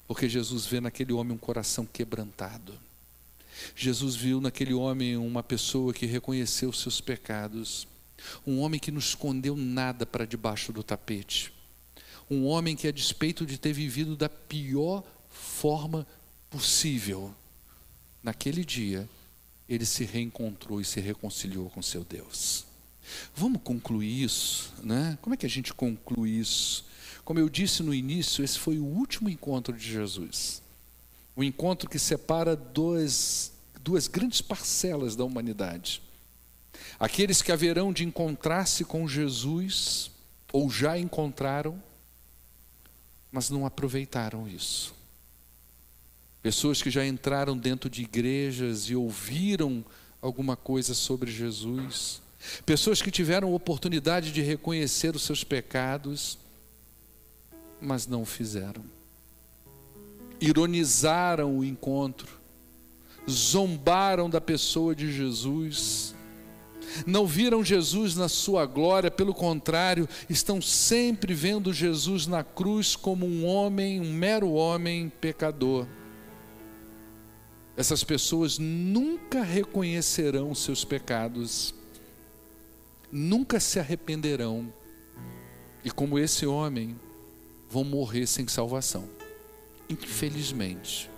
[0.08, 2.78] Porque Jesus vê naquele homem um coração quebrantado.
[3.74, 7.86] Jesus viu naquele homem uma pessoa que reconheceu seus pecados
[8.46, 11.52] um homem que não escondeu nada para debaixo do tapete.
[12.30, 16.06] Um homem que, a despeito de ter vivido da pior forma
[16.50, 17.34] possível,
[18.22, 19.08] naquele dia,
[19.68, 22.66] ele se reencontrou e se reconciliou com seu Deus.
[23.34, 25.18] Vamos concluir isso, né?
[25.22, 26.84] Como é que a gente conclui isso?
[27.24, 30.62] Como eu disse no início, esse foi o último encontro de Jesus.
[31.34, 36.02] O encontro que separa dois, duas grandes parcelas da humanidade.
[36.98, 40.10] Aqueles que haverão de encontrar-se com Jesus,
[40.52, 41.82] ou já encontraram,
[43.30, 44.94] mas não aproveitaram isso.
[46.42, 49.84] Pessoas que já entraram dentro de igrejas e ouviram
[50.22, 52.22] alguma coisa sobre Jesus.
[52.64, 56.38] Pessoas que tiveram oportunidade de reconhecer os seus pecados,
[57.80, 58.84] mas não fizeram.
[60.40, 62.40] Ironizaram o encontro,
[63.28, 66.14] zombaram da pessoa de Jesus,
[67.06, 73.26] não viram Jesus na sua glória, pelo contrário, estão sempre vendo Jesus na cruz como
[73.26, 75.86] um homem, um mero homem pecador.
[77.76, 81.74] Essas pessoas nunca reconhecerão seus pecados,
[83.12, 84.72] nunca se arrependerão,
[85.84, 86.98] e como esse homem,
[87.68, 89.08] vão morrer sem salvação.
[89.88, 91.10] Infelizmente,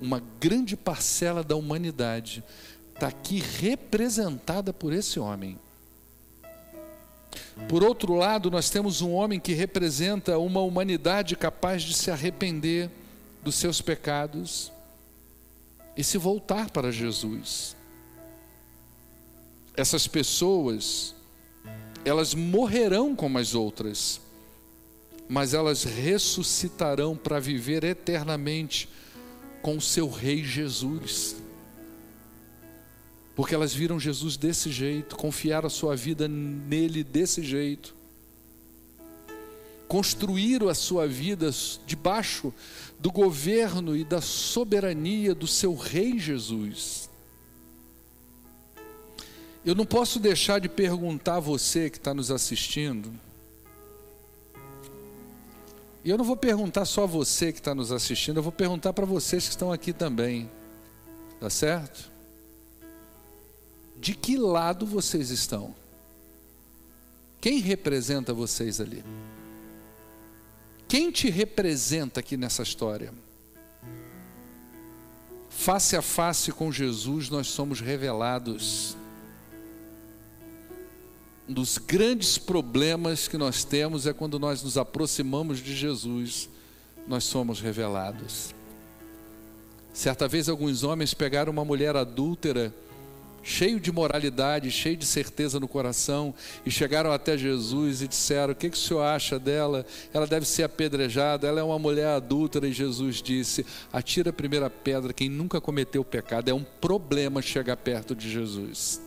[0.00, 2.44] uma grande parcela da humanidade
[3.04, 5.58] está aqui representada por esse homem.
[7.68, 12.90] Por outro lado, nós temos um homem que representa uma humanidade capaz de se arrepender
[13.42, 14.72] dos seus pecados
[15.94, 17.76] e se voltar para Jesus.
[19.76, 21.14] Essas pessoas,
[22.04, 24.20] elas morrerão como as outras,
[25.28, 28.88] mas elas ressuscitarão para viver eternamente
[29.60, 31.43] com o seu Rei Jesus
[33.34, 37.94] porque elas viram Jesus desse jeito, confiaram a sua vida nele desse jeito.
[39.88, 41.50] construíram a sua vida
[41.86, 42.52] debaixo
[42.98, 47.08] do governo e da soberania do seu Rei Jesus.
[49.64, 53.12] Eu não posso deixar de perguntar a você que está nos assistindo,
[56.04, 58.92] e eu não vou perguntar só a você que está nos assistindo, eu vou perguntar
[58.92, 60.50] para vocês que estão aqui também,
[61.40, 62.13] tá certo?
[64.04, 65.74] De que lado vocês estão?
[67.40, 69.02] Quem representa vocês ali?
[70.86, 73.14] Quem te representa aqui nessa história?
[75.48, 78.94] Face a face com Jesus, nós somos revelados.
[81.48, 86.50] Um dos grandes problemas que nós temos é quando nós nos aproximamos de Jesus,
[87.08, 88.54] nós somos revelados.
[89.94, 92.70] Certa vez, alguns homens pegaram uma mulher adúltera
[93.44, 96.34] cheio de moralidade, cheio de certeza no coração,
[96.64, 99.86] e chegaram até Jesus e disseram: O que, que o senhor acha dela?
[100.12, 102.66] Ela deve ser apedrejada, ela é uma mulher adúltera.
[102.66, 106.48] E Jesus disse: Atira a primeira pedra quem nunca cometeu pecado.
[106.48, 109.00] É um problema chegar perto de Jesus,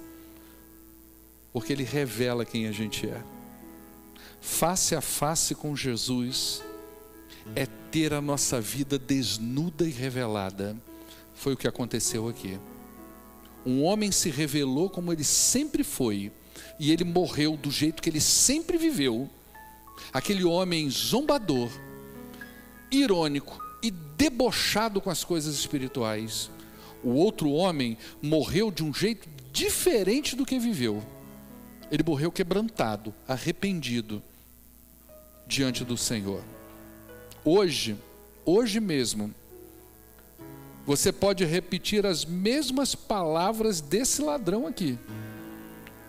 [1.51, 3.21] porque ele revela quem a gente é.
[4.39, 6.63] Face a face com Jesus
[7.55, 10.75] é ter a nossa vida desnuda e revelada.
[11.33, 12.57] Foi o que aconteceu aqui
[13.67, 16.31] um homem se revelou como ele sempre foi,
[16.79, 19.29] e ele morreu do jeito que ele sempre viveu.
[20.13, 21.69] Aquele homem zombador,
[22.89, 26.49] irônico e debochado com as coisas espirituais.
[27.03, 31.03] O outro homem morreu de um jeito diferente do que viveu.
[31.91, 34.23] Ele morreu quebrantado, arrependido
[35.45, 36.41] diante do Senhor.
[37.43, 37.97] Hoje,
[38.45, 39.33] hoje mesmo,
[40.87, 44.97] você pode repetir as mesmas palavras desse ladrão aqui.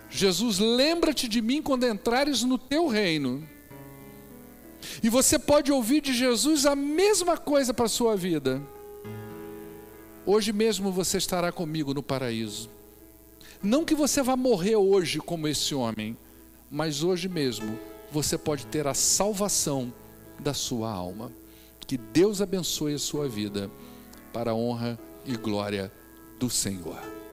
[0.09, 3.45] Jesus, lembra-te de mim quando entrares no teu reino.
[5.03, 8.61] E você pode ouvir de Jesus a mesma coisa para a sua vida.
[10.25, 12.69] Hoje mesmo você estará comigo no paraíso.
[13.61, 16.17] Não que você vá morrer hoje como esse homem,
[16.71, 17.77] mas hoje mesmo
[18.09, 19.93] você pode ter a salvação
[20.39, 21.33] da sua alma.
[21.81, 23.69] Que Deus abençoe a sua vida
[24.31, 25.91] para a honra e glória
[26.39, 27.18] do Senhor.